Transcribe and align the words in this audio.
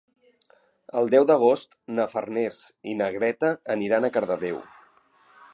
El 1.01 1.11
deu 1.15 1.27
d'agost 1.31 1.77
na 1.99 2.07
Farners 2.15 2.63
i 2.93 2.97
na 3.03 3.13
Greta 3.19 3.55
aniran 3.77 4.09
a 4.11 4.15
Cardedeu. 4.17 4.63